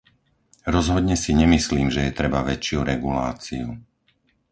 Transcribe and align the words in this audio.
Rozhodne 0.75 1.13
si 1.23 1.29
nemyslím, 1.41 1.87
že 1.95 2.01
je 2.09 2.17
treba 2.19 2.39
väčšiu 2.51 2.79
reguláciu. 2.93 3.67